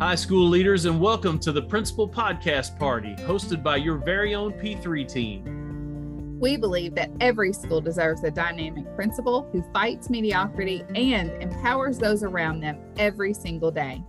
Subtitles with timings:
[0.00, 4.52] Hi, school leaders, and welcome to the Principal Podcast Party, hosted by your very own
[4.52, 6.38] P3 team.
[6.38, 12.22] We believe that every school deserves a dynamic principal who fights mediocrity and empowers those
[12.22, 14.00] around them every single day.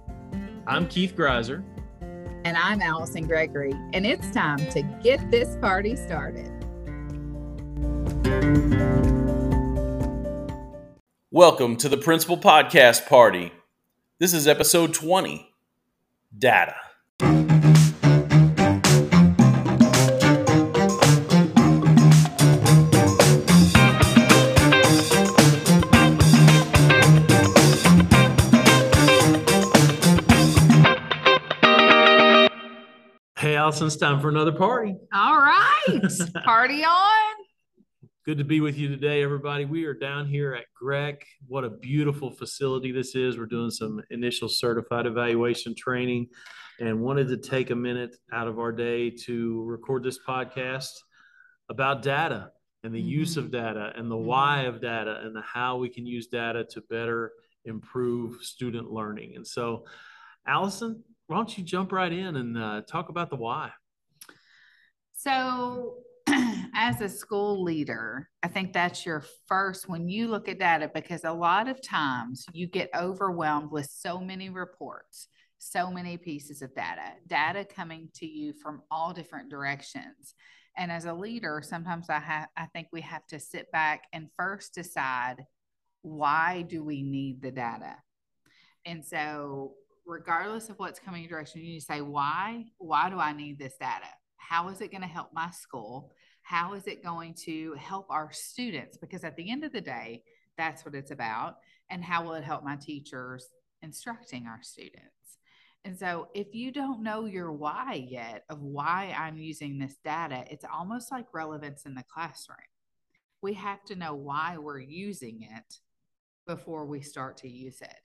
[0.67, 1.63] I'm Keith Griesser.
[2.45, 6.51] And I'm Alison Gregory, and it's time to get this party started.
[11.31, 13.51] Welcome to the Principal Podcast Party.
[14.19, 15.48] This is episode 20
[16.37, 16.75] Data.
[33.37, 34.95] Hey, Alison, it's time for another party.
[35.13, 36.01] All right,
[36.43, 37.38] party on.
[38.29, 39.65] Good to be with you today, everybody.
[39.65, 41.23] We are down here at GRREC.
[41.47, 43.39] What a beautiful facility this is.
[43.39, 46.27] We're doing some initial certified evaluation training
[46.79, 50.91] and wanted to take a minute out of our day to record this podcast
[51.69, 52.51] about data
[52.83, 53.07] and the mm-hmm.
[53.07, 54.27] use of data and the mm-hmm.
[54.27, 57.31] why of data and the how we can use data to better
[57.65, 59.37] improve student learning.
[59.37, 59.85] And so,
[60.45, 63.71] Alison, why don't you jump right in and uh, talk about the why?
[65.13, 66.03] So,
[66.75, 71.23] as a school leader, I think that's your first when you look at data because
[71.23, 76.73] a lot of times you get overwhelmed with so many reports, so many pieces of
[76.75, 80.35] data, data coming to you from all different directions.
[80.77, 84.29] And as a leader, sometimes I have I think we have to sit back and
[84.37, 85.43] first decide
[86.01, 87.95] why do we need the data?
[88.85, 89.73] And so
[90.05, 92.65] regardless of what's coming your direction, you need to say, why?
[92.77, 94.07] Why do I need this data?
[94.39, 96.11] How is it going to help my school?
[96.41, 98.97] How is it going to help our students?
[98.97, 100.23] Because at the end of the day,
[100.57, 101.57] that's what it's about.
[101.89, 103.47] And how will it help my teachers
[103.83, 105.13] instructing our students?
[105.85, 110.43] And so, if you don't know your why yet of why I'm using this data,
[110.49, 112.57] it's almost like relevance in the classroom.
[113.41, 115.79] We have to know why we're using it
[116.45, 118.01] before we start to use it.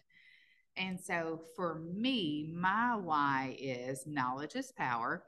[0.76, 5.24] And so for me, my why is knowledge is power.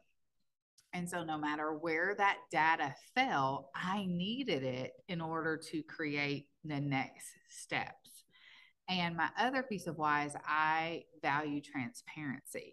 [0.96, 6.48] And so no matter where that data fell, I needed it in order to create
[6.64, 8.24] the next steps.
[8.88, 12.72] And my other piece of why is I value transparency.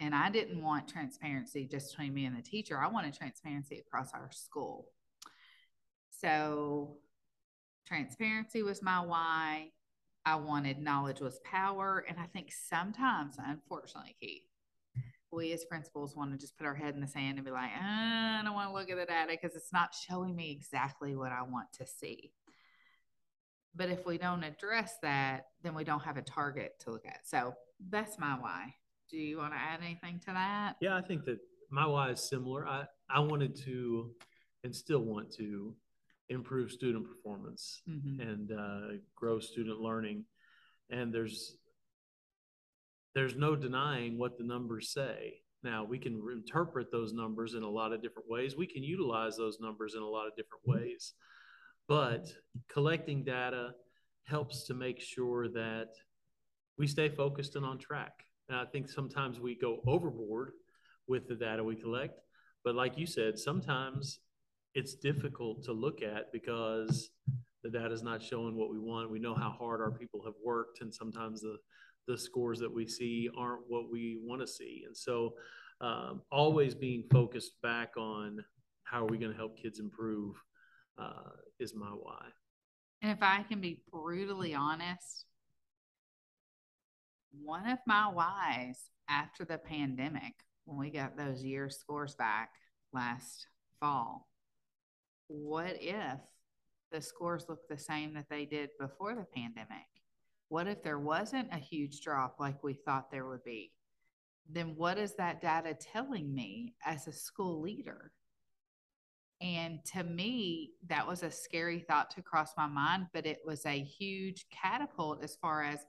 [0.00, 2.80] And I didn't want transparency just between me and the teacher.
[2.80, 4.86] I wanted transparency across our school.
[6.08, 6.96] So
[7.86, 9.72] transparency was my why.
[10.24, 12.02] I wanted knowledge was power.
[12.08, 14.47] And I think sometimes, unfortunately, Keith,
[15.30, 17.70] we as principals want to just put our head in the sand and be like,
[17.70, 21.32] I don't want to look at the data because it's not showing me exactly what
[21.32, 22.32] I want to see.
[23.74, 27.20] But if we don't address that, then we don't have a target to look at.
[27.24, 27.54] So
[27.90, 28.74] that's my why.
[29.10, 30.76] Do you want to add anything to that?
[30.80, 31.38] Yeah, I think that
[31.70, 32.66] my why is similar.
[32.66, 34.10] I, I wanted to
[34.64, 35.74] and still want to
[36.28, 38.20] improve student performance mm-hmm.
[38.20, 40.24] and uh, grow student learning.
[40.90, 41.57] And there's
[43.18, 45.40] there's no denying what the numbers say.
[45.64, 48.56] Now we can interpret those numbers in a lot of different ways.
[48.56, 51.14] We can utilize those numbers in a lot of different ways.
[51.88, 52.28] But
[52.68, 53.70] collecting data
[54.22, 55.88] helps to make sure that
[56.78, 58.12] we stay focused and on track.
[58.48, 60.52] And I think sometimes we go overboard
[61.08, 62.20] with the data we collect.
[62.62, 64.20] But like you said, sometimes
[64.74, 67.10] it's difficult to look at because
[67.64, 69.10] the data is not showing what we want.
[69.10, 71.56] We know how hard our people have worked, and sometimes the
[72.08, 74.82] the scores that we see aren't what we want to see.
[74.86, 75.34] And so,
[75.80, 78.44] um, always being focused back on
[78.82, 80.34] how are we going to help kids improve
[80.98, 81.30] uh,
[81.60, 82.24] is my why.
[83.02, 85.26] And if I can be brutally honest,
[87.30, 90.32] one of my whys after the pandemic,
[90.64, 92.50] when we got those year scores back
[92.92, 93.46] last
[93.78, 94.28] fall,
[95.28, 96.18] what if
[96.90, 99.86] the scores look the same that they did before the pandemic?
[100.48, 103.72] What if there wasn't a huge drop like we thought there would be?
[104.50, 108.12] Then what is that data telling me as a school leader?
[109.40, 113.64] And to me, that was a scary thought to cross my mind, but it was
[113.66, 115.84] a huge catapult as far as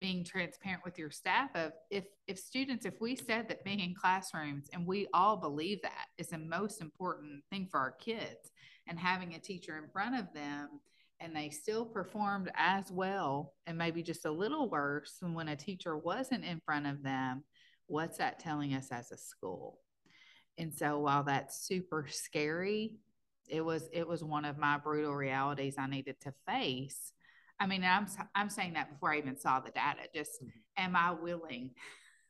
[0.00, 3.94] being transparent with your staff of if if students if we said that being in
[3.94, 8.52] classrooms and we all believe that is the most important thing for our kids
[8.86, 10.68] and having a teacher in front of them
[11.20, 15.56] and they still performed as well and maybe just a little worse than when a
[15.56, 17.44] teacher wasn't in front of them
[17.86, 19.78] what's that telling us as a school
[20.58, 22.96] and so while that's super scary
[23.48, 27.12] it was it was one of my brutal realities i needed to face
[27.60, 30.02] I mean, I'm I'm saying that before I even saw the data.
[30.14, 30.84] Just mm-hmm.
[30.84, 31.72] am I willing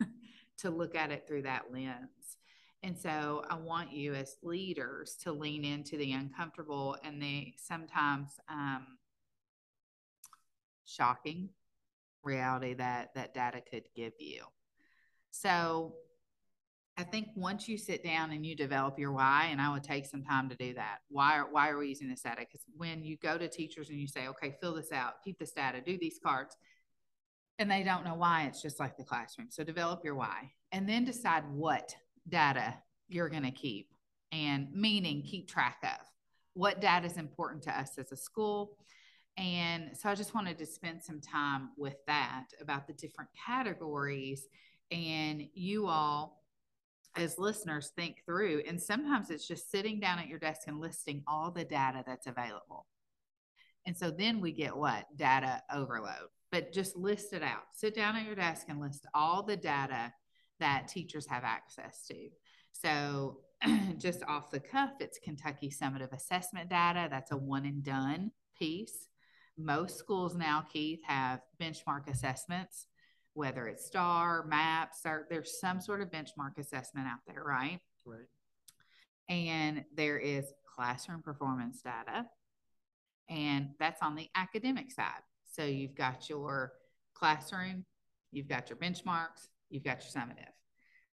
[0.58, 2.38] to look at it through that lens.
[2.83, 8.39] And so I want you as leaders to lean into the uncomfortable and the sometimes
[8.49, 8.87] um,
[10.87, 11.51] shocking
[12.23, 14.45] reality that that data could give you.
[15.31, 15.95] So
[16.97, 20.07] I think once you sit down and you develop your why, and I would take
[20.07, 20.99] some time to do that.
[21.09, 22.41] Why are, why are we using this data?
[22.41, 25.53] Because when you go to teachers and you say, okay, fill this out, keep this
[25.53, 26.57] data, do these cards,
[27.61, 29.49] and they don't know why, it's just like the classroom.
[29.51, 31.95] So develop your why and then decide what
[32.29, 32.75] data
[33.09, 33.89] you're going to keep
[34.33, 36.07] and meaning keep track of
[36.55, 38.77] what data is important to us as a school.
[39.37, 44.47] And so I just wanted to spend some time with that about the different categories
[44.91, 46.43] and you all
[47.17, 51.23] as listeners think through and sometimes it's just sitting down at your desk and listing
[51.27, 52.87] all the data that's available.
[53.87, 55.07] And so then we get what?
[55.17, 56.29] Data overload.
[56.51, 57.63] But just list it out.
[57.75, 60.13] Sit down at your desk and list all the data
[60.60, 62.28] that teachers have access to.
[62.72, 63.40] So,
[63.99, 67.08] just off the cuff, it's Kentucky Summative Assessment data.
[67.10, 69.08] That's a one and done piece.
[69.56, 72.87] Most schools now, Keith, have benchmark assessments,
[73.34, 77.81] whether it's STAR, MAPS, or there's some sort of benchmark assessment out there, right?
[78.06, 78.20] Right.
[79.28, 82.26] And there is classroom performance data,
[83.28, 85.22] and that's on the academic side.
[85.44, 86.72] So you've got your
[87.14, 87.84] classroom,
[88.31, 90.53] you've got your benchmarks, you've got your summative.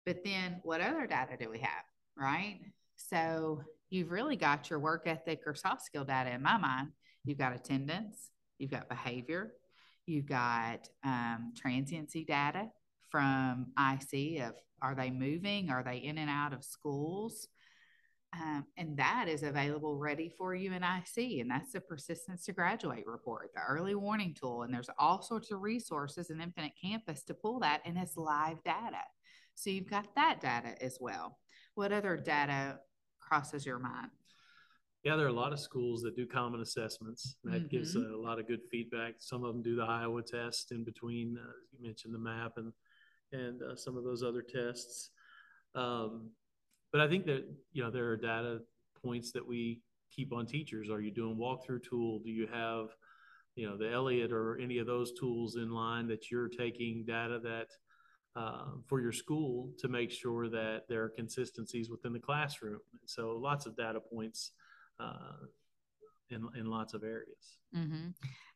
[0.07, 1.85] But then what other data do we have,
[2.17, 2.61] right?
[2.97, 6.89] So you've really got your work ethic or soft skill data in my mind.
[7.25, 9.53] You've got attendance, you've got behavior,
[10.07, 12.69] you've got um, transiency data
[13.11, 17.49] from IC of are they moving, are they in and out of schools?
[18.33, 21.41] Um, and that is available ready for you in IC.
[21.41, 24.63] And that's the persistence to graduate report, the early warning tool.
[24.63, 28.63] And there's all sorts of resources in Infinite Campus to pull that, and it's live
[28.63, 29.03] data.
[29.57, 31.39] So you've got that data as well.
[31.75, 32.79] What other data
[33.19, 34.11] crosses your mind?
[35.03, 37.37] Yeah, there are a lot of schools that do common assessments.
[37.45, 37.69] That mm-hmm.
[37.69, 39.15] gives a, a, lot of good feedback.
[39.19, 41.39] Some of them do the Iowa test in between.
[41.39, 42.73] Uh, you mentioned the map and
[43.33, 45.11] and uh, some of those other tests.
[45.75, 46.31] Um,
[46.93, 48.61] but I think that you know there are data
[49.03, 49.81] points that we
[50.15, 50.91] keep on teachers.
[50.91, 52.21] Are you doing walkthrough tool?
[52.25, 52.89] Do you have
[53.55, 57.39] you know the ELEOT or any of those tools in line that you're taking data
[57.43, 57.69] that
[58.37, 62.79] uh, for your school to make sure that there are consistencies within the classroom.
[63.05, 64.53] So lots of data points
[65.01, 65.47] uh,
[66.31, 67.59] in, in lots of areas.
[67.77, 68.09] Mm-hmm.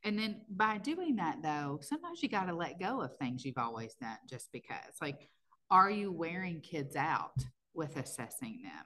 [0.05, 3.59] And then by doing that, though, sometimes you got to let go of things you've
[3.59, 4.95] always done just because.
[5.01, 5.29] Like,
[5.71, 7.33] are you wearing kids out
[7.75, 8.85] with assessing them?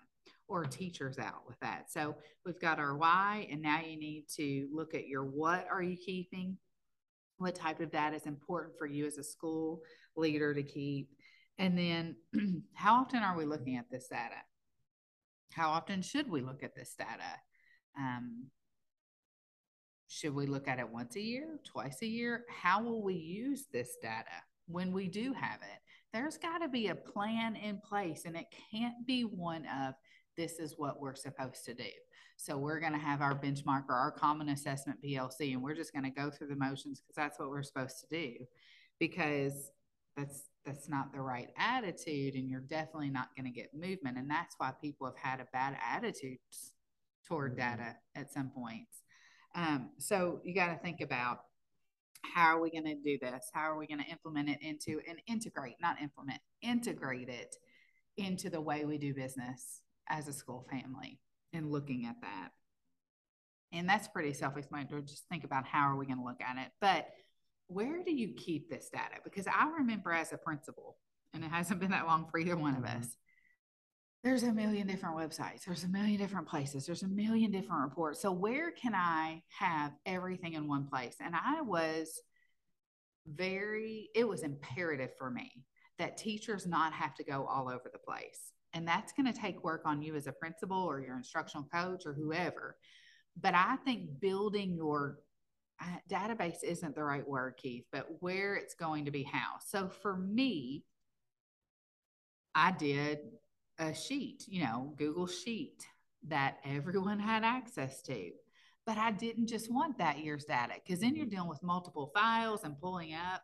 [0.49, 1.91] Or teachers out with that.
[1.93, 5.83] So we've got our why, and now you need to look at your what are
[5.83, 6.57] you keeping?
[7.37, 9.83] What type of data is important for you as a school?
[10.19, 11.11] leader to keep.
[11.59, 12.17] And then
[12.75, 14.37] how often are we looking at this data?
[15.53, 17.41] How often should we look at this data?
[17.99, 18.47] Um,
[20.09, 22.45] should we look at it once a year, twice a year?
[22.49, 24.25] How will we use this data
[24.67, 25.81] when we do have it?
[26.13, 29.95] There's got to be a plan in place, and it can't be one of
[30.37, 31.91] this is what we're supposed to do.
[32.37, 35.93] So we're going to have our benchmark or our common assessment PLC, and we're just
[35.93, 38.35] going to go through the motions because that's what we're supposed to do.
[38.99, 39.71] Because
[40.19, 44.29] that's that's not the right attitude and you're definitely not going to get movement and
[44.29, 46.39] that's why people have had a bad attitude
[47.27, 47.77] toward mm-hmm.
[47.77, 49.03] data at some points
[49.55, 51.41] um, so you got to think about
[52.23, 55.01] how are we going to do this how are we going to implement it into
[55.09, 57.57] and integrate not implement integrate it
[58.17, 61.21] into the way we do business as a school family
[61.53, 62.51] and looking at that
[63.73, 66.71] and that's pretty self-explanatory just think about how are we going to look at it
[66.81, 67.09] but
[67.69, 69.21] where do you keep this data?
[69.23, 70.97] Because I remember as a principal,
[71.35, 73.01] and it hasn't been that long for either one of mm-hmm.
[73.01, 73.17] us,
[74.25, 78.21] there's a million different websites, there's a million different places, there's a million different reports.
[78.21, 81.17] So, where can I have everything in one place?
[81.21, 82.21] And I was
[83.27, 85.65] very, it was imperative for me
[85.99, 88.53] that teachers not have to go all over the place.
[88.75, 92.03] And that's going to take work on you as a principal or your instructional coach
[92.05, 92.77] or whoever.
[93.41, 95.19] But I think building your
[96.11, 99.69] database isn't the right word, Keith, but where it's going to be housed.
[99.69, 100.85] So for me,
[102.55, 103.19] I did
[103.79, 105.87] a sheet, you know, Google Sheet
[106.27, 108.31] that everyone had access to.
[108.87, 112.65] But I didn't just want that year's data because then you're dealing with multiple files
[112.65, 113.43] and pulling up.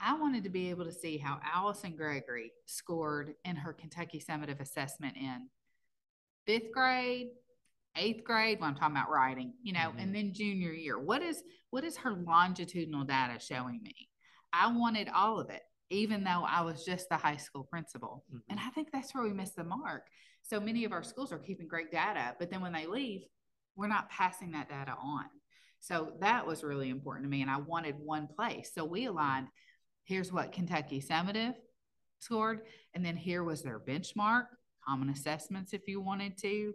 [0.00, 4.60] I wanted to be able to see how Alison Gregory scored in her Kentucky Summative
[4.60, 5.48] assessment in
[6.44, 7.28] fifth grade,
[7.96, 9.98] eighth grade when i'm talking about writing you know mm-hmm.
[9.98, 14.08] and then junior year what is what is her longitudinal data showing me
[14.52, 18.24] i wanted all of it even though I was just the high school principal.
[18.28, 18.50] Mm-hmm.
[18.50, 20.06] And I think that's where we missed the mark.
[20.42, 23.22] So many of our schools are keeping great data, but then when they leave,
[23.76, 25.24] we're not passing that data on.
[25.80, 27.42] So that was really important to me.
[27.42, 28.70] And I wanted one place.
[28.74, 29.48] So we aligned
[30.04, 31.54] here's what Kentucky Summative
[32.18, 32.62] scored.
[32.94, 34.46] And then here was their benchmark,
[34.86, 36.72] common assessments if you wanted to.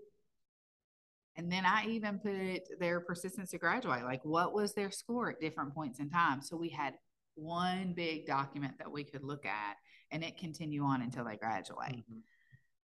[1.36, 5.39] And then I even put their persistence to graduate, like what was their score at
[5.39, 6.41] different points in time.
[6.41, 6.95] So we had
[7.38, 9.77] one big document that we could look at
[10.12, 11.89] and it continue on until they graduate.
[11.89, 12.20] Mm-hmm.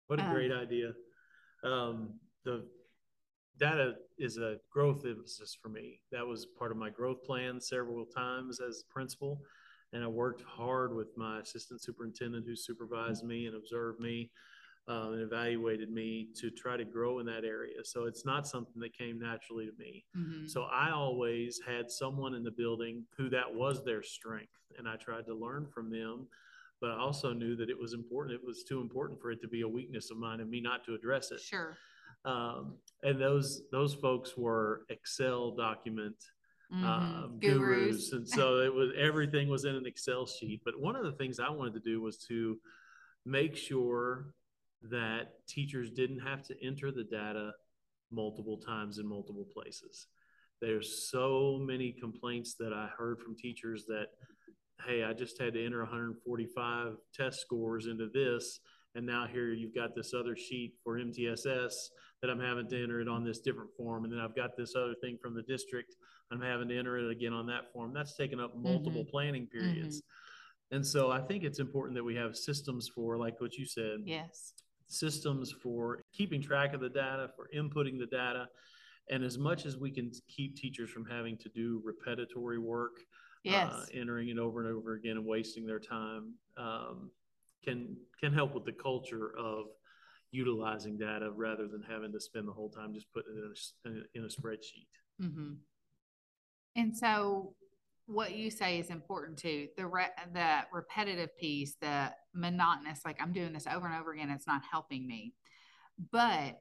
[0.06, 0.92] What a um, great idea.
[1.62, 2.64] Um, the
[3.58, 6.00] data is a growth emphasis for me.
[6.10, 9.42] That was part of my growth plan several times as principal.
[9.92, 14.30] And I worked hard with my assistant superintendent who supervised me and observed me
[14.88, 17.84] uh, and evaluated me to try to grow in that area.
[17.84, 20.04] So it's not something that came naturally to me.
[20.16, 20.46] Mm-hmm.
[20.46, 24.48] So I always had someone in the building who that was their strength.
[24.78, 26.26] And I tried to learn from them.
[26.80, 28.34] But I also knew that it was important.
[28.40, 30.84] It was too important for it to be a weakness of mine and me not
[30.86, 31.40] to address it.
[31.40, 31.76] Sure.
[32.24, 36.16] Um, and those those folks were Excel document
[36.72, 36.84] mm-hmm.
[36.84, 37.58] Um, gurus.
[37.58, 38.12] gurus.
[38.12, 40.62] and so it was everything was in an Excel sheet.
[40.64, 42.58] But one of the things I wanted to do was to
[43.26, 44.34] make sure
[44.90, 47.52] that teachers didn't have to enter the data
[48.10, 50.06] multiple times in multiple places.
[50.60, 54.06] There's so many complaints that I heard from teachers that,
[54.86, 58.60] hey, I just had to enter 145 test scores into this.
[58.94, 61.72] And now here you've got this other sheet for MTSS
[62.20, 64.04] that I'm having to enter it on this different form.
[64.04, 65.94] And then I've got this other thing from the district.
[66.30, 67.92] I'm having to enter it again on that form.
[67.94, 69.10] That's taken up multiple mm-hmm.
[69.10, 69.98] planning periods.
[69.98, 70.76] Mm-hmm.
[70.76, 74.00] And so I think it's important that we have systems for, like what you said.
[74.04, 74.52] Yes.
[74.90, 78.48] Systems for keeping track of the data, for inputting the data.
[79.08, 82.96] And as much as we can keep teachers from having to do repetitory work,
[83.46, 83.72] uh, yes.
[83.72, 87.10] Uh, entering it over and over again and wasting their time, um,
[87.64, 89.66] can can help with the culture of
[90.30, 94.18] utilizing data rather than having to spend the whole time just putting it in a,
[94.18, 94.86] in a spreadsheet.
[95.22, 95.54] Mm-hmm.
[96.76, 97.54] And so,
[98.10, 99.68] what you say is important too.
[99.76, 104.30] The re- the repetitive piece, the monotonous, like I'm doing this over and over again,
[104.30, 105.34] it's not helping me.
[106.10, 106.60] But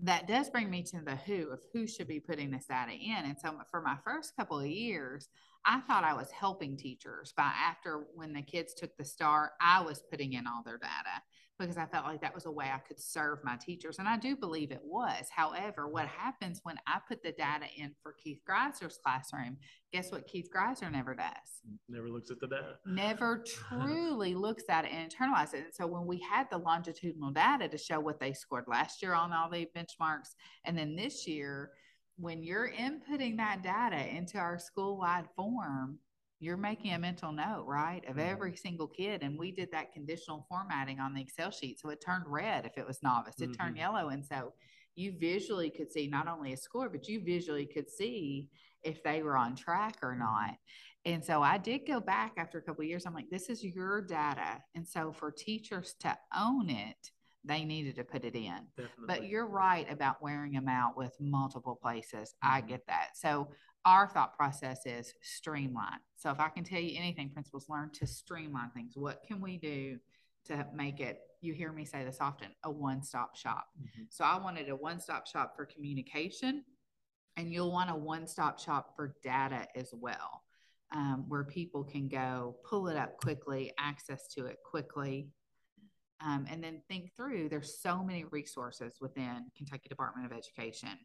[0.00, 3.24] that does bring me to the who of who should be putting this data in.
[3.24, 5.28] And so, for my first couple of years,
[5.64, 7.32] I thought I was helping teachers.
[7.36, 11.22] By after when the kids took the STAR, I was putting in all their data
[11.58, 13.98] because I felt like that was a way I could serve my teachers.
[13.98, 15.26] And I do believe it was.
[15.30, 19.56] However, what happens when I put the data in for Keith Griesser's classroom,
[19.92, 21.62] guess what Keith Griesser never does?
[21.88, 22.76] Never looks at the data.
[22.86, 25.64] Never truly looks at it and internalizes it.
[25.64, 29.14] And so when we had the longitudinal data to show what they scored last year
[29.14, 30.34] on all the benchmarks,
[30.64, 31.72] and then this year,
[32.16, 35.98] when you're inputting that data into our school wide form,
[36.40, 38.30] you're making a mental note, right, of mm-hmm.
[38.30, 39.22] every single kid.
[39.22, 41.80] And we did that conditional formatting on the Excel sheet.
[41.80, 43.62] So it turned red if it was novice, it mm-hmm.
[43.62, 44.08] turned yellow.
[44.08, 44.52] And so
[44.94, 48.48] you visually could see not only a score, but you visually could see
[48.82, 50.20] if they were on track or mm-hmm.
[50.20, 50.54] not.
[51.04, 53.06] And so I did go back after a couple years.
[53.06, 54.62] I'm like, this is your data.
[54.74, 57.10] And so for teachers to own it,
[57.44, 58.66] they needed to put it in.
[58.76, 59.04] Definitely.
[59.06, 62.34] But you're right about wearing them out with multiple places.
[62.44, 62.54] Mm-hmm.
[62.56, 63.10] I get that.
[63.14, 63.48] So
[63.88, 66.00] our thought process is streamline.
[66.16, 68.92] So if I can tell you anything, principals learn to streamline things.
[68.96, 69.96] What can we do
[70.46, 71.20] to make it?
[71.40, 73.68] You hear me say this often, a one-stop shop.
[73.80, 74.02] Mm-hmm.
[74.10, 76.64] So I wanted a one-stop shop for communication,
[77.38, 80.42] and you'll want a one-stop shop for data as well.
[80.94, 85.28] Um, where people can go pull it up quickly, access to it quickly,
[86.24, 90.98] um, and then think through there's so many resources within kentucky department of education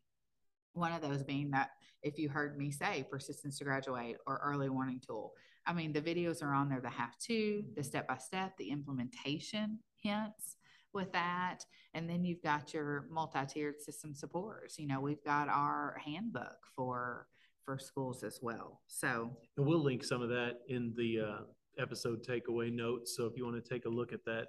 [0.73, 4.69] one of those being that if you heard me say persistence to graduate or early
[4.69, 5.33] warning tool.
[5.65, 8.69] I mean the videos are on there the have to the step by step the
[8.69, 10.57] implementation hints
[10.93, 11.59] with that.
[11.93, 14.77] And then you've got your multi-tiered system supports.
[14.77, 17.27] You know we've got our handbook for
[17.63, 18.81] for schools as well.
[18.87, 21.41] So and we'll link some of that in the uh,
[21.81, 23.15] episode takeaway notes.
[23.15, 24.47] So if you want to take a look at that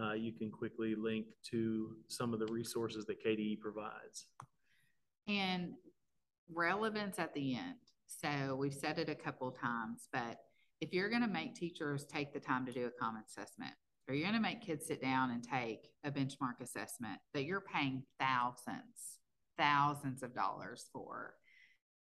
[0.00, 4.26] uh, you can quickly link to some of the resources that KDE provides.
[5.28, 5.74] And
[6.52, 7.74] relevance at the end.
[8.06, 10.38] So we've said it a couple times, but
[10.80, 13.72] if you're going to make teachers take the time to do a common assessment,
[14.08, 17.60] or you're going to make kids sit down and take a benchmark assessment that you're
[17.62, 19.18] paying thousands,
[19.58, 21.34] thousands of dollars for,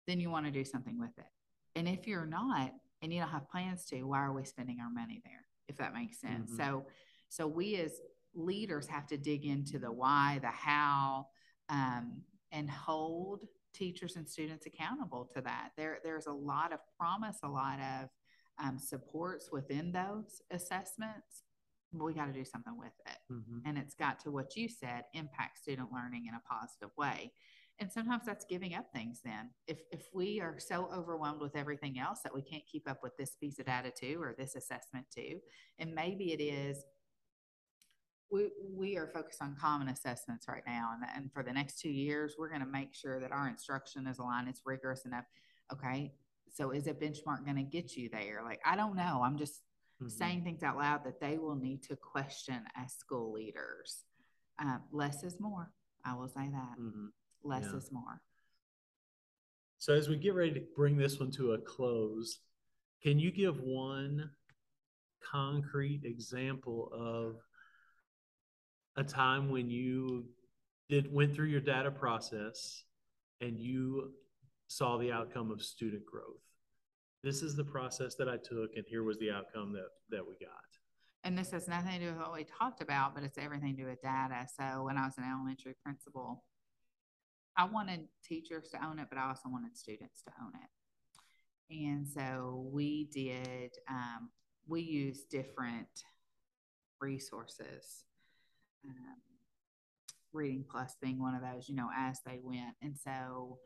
[0.06, 1.26] then you want to do something with it.
[1.76, 2.72] And if you're not,
[3.02, 5.44] and you don't have plans to, why are we spending our money there?
[5.68, 6.50] If that makes sense.
[6.50, 6.62] Mm-hmm.
[6.62, 6.86] So
[7.28, 7.92] so we as
[8.34, 11.26] leaders have to dig into the why, the how,
[11.68, 12.22] um,
[12.52, 15.70] and hold teachers and students accountable to that.
[15.76, 18.08] There, there's a lot of promise, a lot of
[18.62, 21.44] um, supports within those assessments,
[21.92, 23.32] we got to do something with it.
[23.32, 23.58] Mm-hmm.
[23.66, 27.32] And it's got to what you said, impact student learning in a positive way.
[27.80, 29.50] And sometimes that's giving up things then.
[29.66, 33.16] If if we are so overwhelmed with everything else that we can't keep up with
[33.16, 35.40] this piece of data too or this assessment too,
[35.78, 36.84] and maybe it is
[38.30, 40.90] we, we are focused on common assessments right now.
[40.94, 44.06] And, and for the next two years, we're going to make sure that our instruction
[44.06, 45.24] is aligned, it's rigorous enough.
[45.72, 46.12] Okay.
[46.52, 48.42] So is a benchmark going to get you there?
[48.44, 49.22] Like, I don't know.
[49.24, 49.62] I'm just
[50.02, 50.08] mm-hmm.
[50.08, 54.04] saying things out loud that they will need to question as school leaders.
[54.60, 55.70] Uh, less is more.
[56.04, 56.80] I will say that.
[56.80, 57.06] Mm-hmm.
[57.44, 57.78] Less yeah.
[57.78, 58.20] is more.
[59.78, 62.40] So as we get ready to bring this one to a close,
[63.02, 64.30] can you give one
[65.22, 67.36] concrete example of
[69.00, 70.26] a time when you
[70.88, 72.84] did went through your data process
[73.40, 74.12] and you
[74.68, 76.44] saw the outcome of student growth.
[77.24, 80.34] This is the process that I took, and here was the outcome that that we
[80.34, 80.50] got.
[81.24, 83.82] And this has nothing to do with what we talked about, but it's everything to
[83.82, 84.46] do with data.
[84.58, 86.44] So when I was an elementary principal,
[87.56, 91.84] I wanted teachers to own it, but I also wanted students to own it.
[91.86, 94.30] And so we did, um,
[94.66, 95.88] we used different
[97.00, 98.04] resources
[98.86, 99.16] um,
[100.32, 102.74] Reading Plus being one of those, you know, as they went.
[102.82, 103.58] And so,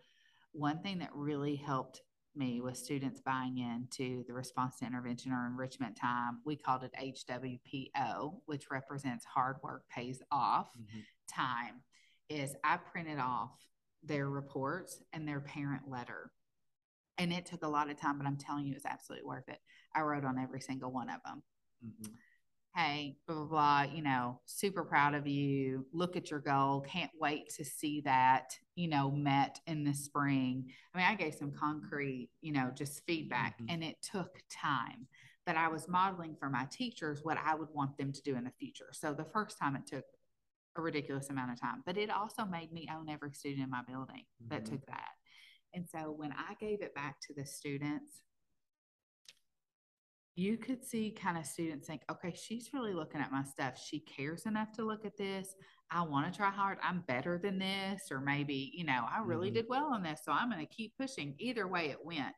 [0.53, 2.01] one thing that really helped
[2.37, 6.41] me was students buying into the response to intervention or enrichment time.
[6.45, 11.01] We called it HWPO, which represents hard work pays off mm-hmm.
[11.29, 11.83] time.
[12.29, 13.53] Is I printed off
[14.03, 16.31] their reports and their parent letter.
[17.19, 19.49] And it took a lot of time, but I'm telling you, it was absolutely worth
[19.49, 19.59] it.
[19.95, 21.43] I wrote on every single one of them.
[21.85, 22.13] Mm-hmm
[22.75, 25.87] hey, blah, blah, blah, you know, super proud of you.
[25.93, 26.81] Look at your goal.
[26.81, 30.67] Can't wait to see that, you know, met in the spring.
[30.93, 33.67] I mean, I gave some concrete, you know, just feedback mm-hmm.
[33.71, 35.07] and it took time.
[35.47, 38.45] But I was modeling for my teachers what I would want them to do in
[38.45, 38.89] the future.
[38.93, 40.05] So the first time it took
[40.77, 43.83] a ridiculous amount of time, but it also made me own every student in my
[43.87, 44.53] building mm-hmm.
[44.53, 45.11] that took that.
[45.75, 48.23] And so when I gave it back to the students,
[50.37, 53.79] you could see kind of students think, okay, she's really looking at my stuff.
[53.79, 55.55] She cares enough to look at this.
[55.91, 56.79] I want to try hard.
[56.83, 58.09] I'm better than this.
[58.11, 59.57] Or maybe, you know, I really mm-hmm.
[59.57, 60.23] did well on this.
[60.25, 61.35] So I'm going to keep pushing.
[61.39, 62.35] Either way, it went.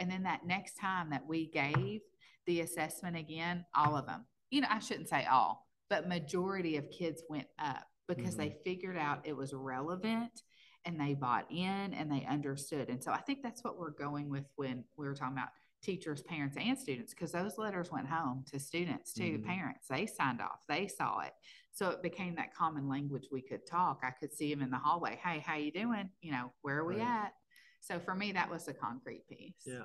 [0.00, 2.00] And then that next time that we gave
[2.46, 6.90] the assessment again, all of them, you know, I shouldn't say all, but majority of
[6.90, 8.48] kids went up because mm-hmm.
[8.48, 10.42] they figured out it was relevant
[10.84, 12.88] and they bought in and they understood.
[12.88, 15.48] And so I think that's what we're going with when we were talking about
[15.86, 19.48] teachers, parents, and students because those letters went home to students, to mm-hmm.
[19.48, 19.86] parents.
[19.88, 21.32] They signed off, they saw it.
[21.72, 24.00] So it became that common language we could talk.
[24.02, 25.18] I could see them in the hallway.
[25.22, 26.10] Hey, how you doing?
[26.20, 27.24] You know, where are we right.
[27.24, 27.32] at?
[27.80, 29.62] So for me, that was the concrete piece.
[29.64, 29.84] Yeah.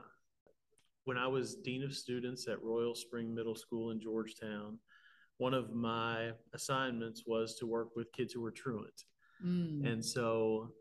[1.03, 4.79] When I was dean of students at Royal Spring Middle School in Georgetown,
[5.37, 9.03] one of my assignments was to work with kids who were truant.
[9.45, 9.91] Mm.
[9.91, 10.71] And so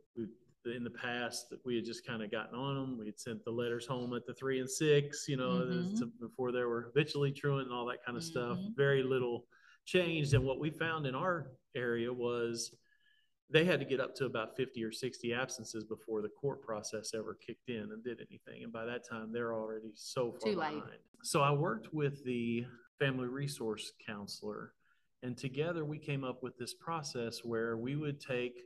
[0.66, 2.98] in the past we had just kind of gotten on them.
[2.98, 5.96] We had sent the letters home at the three and six, you know, mm-hmm.
[5.98, 8.30] to, before they were habitually truant and all that kind of mm-hmm.
[8.30, 8.58] stuff.
[8.76, 9.46] Very little
[9.86, 10.34] changed.
[10.34, 12.72] And what we found in our area was
[13.52, 17.12] they had to get up to about 50 or 60 absences before the court process
[17.14, 18.62] ever kicked in and did anything.
[18.62, 20.76] And by that time, they're already so far Too behind.
[20.76, 21.00] Late.
[21.22, 22.64] So I worked with the
[22.98, 24.72] family resource counselor,
[25.22, 28.60] and together we came up with this process where we would take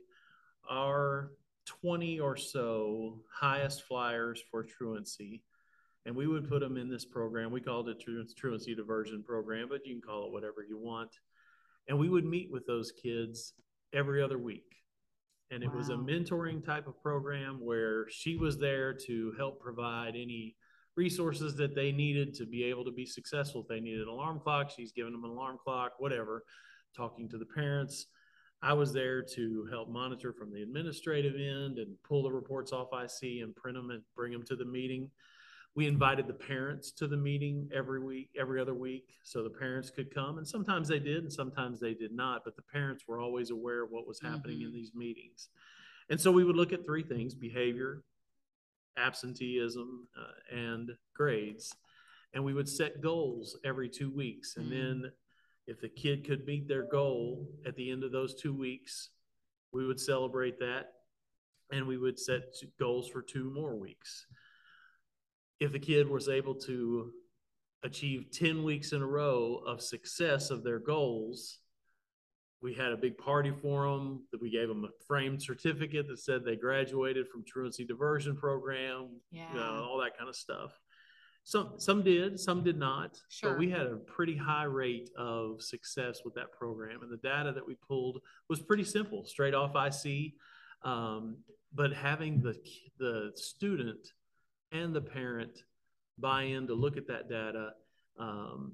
[0.69, 1.31] our
[1.65, 5.43] 20 or so highest flyers for truancy.
[6.05, 7.51] And we would put them in this program.
[7.51, 8.03] We called it
[8.37, 11.11] truancy diversion program but you can call it whatever you want.
[11.87, 13.53] And we would meet with those kids
[13.93, 14.75] every other week.
[15.51, 15.77] And it wow.
[15.77, 20.55] was a mentoring type of program where she was there to help provide any
[20.95, 23.61] resources that they needed to be able to be successful.
[23.61, 26.43] If they needed an alarm clock she's giving them an alarm clock whatever
[26.95, 28.07] talking to the parents
[28.61, 32.89] I was there to help monitor from the administrative end and pull the reports off
[32.93, 35.09] IC and print them and bring them to the meeting.
[35.75, 39.89] We invited the parents to the meeting every week, every other week, so the parents
[39.89, 40.37] could come.
[40.37, 42.43] And sometimes they did, and sometimes they did not.
[42.45, 44.67] But the parents were always aware of what was happening mm-hmm.
[44.67, 45.49] in these meetings.
[46.09, 48.03] And so we would look at three things behavior,
[48.97, 51.75] absenteeism, uh, and grades.
[52.33, 54.55] And we would set goals every two weeks.
[54.55, 55.01] And mm-hmm.
[55.01, 55.11] then
[55.67, 59.09] if the kid could meet their goal at the end of those two weeks,
[59.71, 60.91] we would celebrate that
[61.71, 62.41] and we would set
[62.79, 64.27] goals for two more weeks.
[65.59, 67.11] If the kid was able to
[67.83, 71.59] achieve 10 weeks in a row of success of their goals,
[72.61, 76.19] we had a big party for them that we gave them a framed certificate that
[76.19, 79.51] said they graduated from truancy diversion program, yeah.
[79.51, 80.71] You know, all that kind of stuff.
[81.45, 83.19] Some some did, some did not.
[83.29, 83.51] Sure.
[83.51, 87.51] But we had a pretty high rate of success with that program, and the data
[87.53, 90.33] that we pulled was pretty simple, straight off IC.
[90.83, 91.37] Um,
[91.73, 92.55] but having the
[92.97, 94.07] the student
[94.71, 95.61] and the parent
[96.17, 97.73] buy in to look at that data,
[98.19, 98.73] um,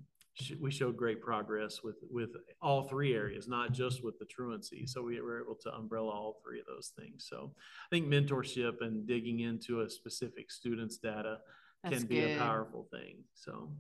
[0.62, 2.29] we showed great progress with with
[2.62, 4.88] all three areas, not just with the truancy.
[4.88, 7.27] So we were able to umbrella all three of those things.
[7.29, 11.39] So I think mentorship and digging into a specific student's data
[11.83, 12.37] that's can be good.
[12.37, 13.23] a powerful thing.
[13.33, 13.71] So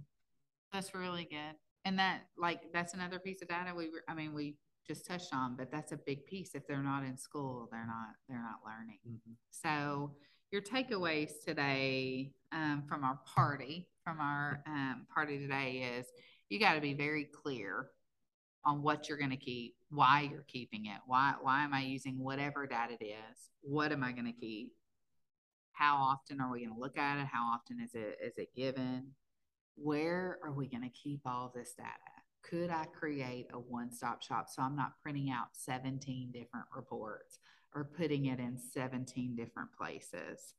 [0.73, 1.55] that's really good.
[1.85, 4.55] And that like that's another piece of data we were, I mean we
[4.87, 6.55] just touched on, but that's a big piece.
[6.55, 8.99] If they're not in school, they're not they're not learning.
[9.07, 9.33] Mm-hmm.
[9.49, 10.15] So
[10.51, 16.07] your takeaways today um, from our party from our um, party today is
[16.49, 17.87] you got to be very clear
[18.65, 22.19] on what you're going to keep, why you're keeping it, why why am I using
[22.19, 24.73] whatever data it is, what am I going to keep,
[25.73, 28.55] how often are we going to look at it, how often is it is it
[28.55, 29.07] given,
[29.75, 31.89] where are we going to keep all this data?
[32.43, 37.39] Could I create a one-stop shop so I'm not printing out 17 different reports
[37.73, 40.53] or putting it in 17 different places?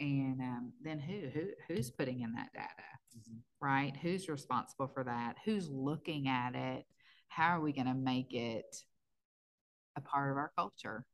[0.00, 2.68] and um, then who who who's putting in that data
[3.16, 3.38] mm-hmm.
[3.60, 6.84] right who's responsible for that who's looking at it
[7.28, 8.76] how are we going to make it
[9.96, 11.06] a part of our culture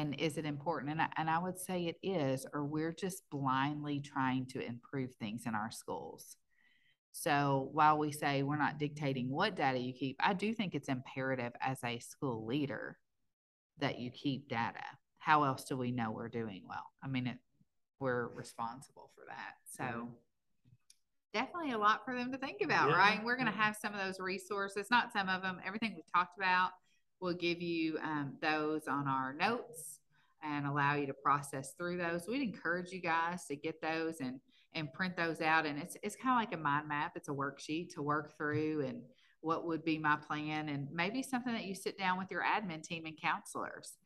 [0.00, 3.22] and is it important and I, and I would say it is or we're just
[3.30, 6.36] blindly trying to improve things in our schools
[7.12, 10.88] so while we say we're not dictating what data you keep i do think it's
[10.88, 12.98] imperative as a school leader
[13.78, 14.84] that you keep data
[15.18, 17.38] how else do we know we're doing well i mean it
[18.00, 19.54] we're responsible for that.
[19.76, 20.08] So
[21.32, 22.96] definitely a lot for them to think about, yeah.
[22.96, 23.24] right?
[23.24, 26.36] we're going to have some of those resources, not some of them, everything we've talked
[26.36, 26.70] about.
[27.20, 30.00] We'll give you um, those on our notes
[30.42, 32.26] and allow you to process through those.
[32.26, 34.40] We'd encourage you guys to get those and
[34.74, 35.66] and print those out.
[35.66, 37.12] And it's it's kind of like a mind map.
[37.16, 39.02] It's a worksheet to work through and
[39.42, 42.82] what would be my plan and maybe something that you sit down with your admin
[42.82, 43.96] team and counselors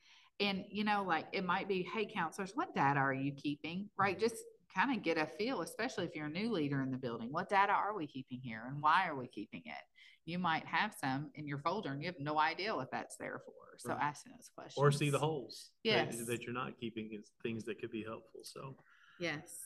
[0.41, 3.89] and, you know, like it might be, hey, counselors, what data are you keeping?
[3.97, 4.19] Right.
[4.19, 4.37] Just
[4.75, 7.29] kind of get a feel, especially if you're a new leader in the building.
[7.31, 9.83] What data are we keeping here and why are we keeping it?
[10.27, 13.41] You might have some in your folder and you have no idea what that's there
[13.45, 13.53] for.
[13.77, 13.99] So right.
[14.03, 14.79] ask those questions.
[14.79, 16.17] Or see the holes yes.
[16.17, 18.41] that, that you're not keeping is things that could be helpful.
[18.43, 18.75] So,
[19.21, 19.59] yes.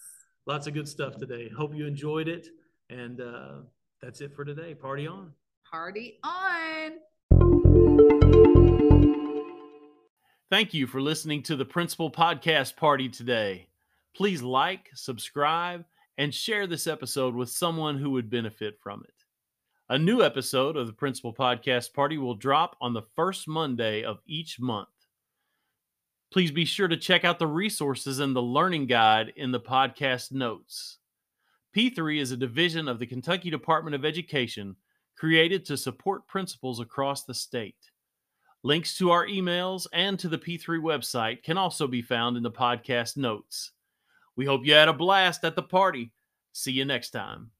[0.46, 1.50] Lots of good stuff today.
[1.56, 2.48] Hope you enjoyed it.
[2.90, 3.60] And uh,
[4.02, 4.74] that's it for today.
[4.74, 5.32] Party on.
[5.70, 6.92] Party on.
[10.50, 13.67] Thank you for listening to the Principal Podcast Party today.
[14.18, 15.84] Please like, subscribe,
[16.16, 19.14] and share this episode with someone who would benefit from it.
[19.90, 24.18] A new episode of the Principal Podcast Party will drop on the first Monday of
[24.26, 24.88] each month.
[26.32, 30.32] Please be sure to check out the resources and the learning guide in the podcast
[30.32, 30.98] notes.
[31.76, 34.74] P3 is a division of the Kentucky Department of Education
[35.16, 37.92] created to support principals across the state.
[38.64, 42.50] Links to our emails and to the P3 website can also be found in the
[42.50, 43.70] podcast notes.
[44.38, 46.12] We hope you had a blast at the party.
[46.52, 47.50] See you next time.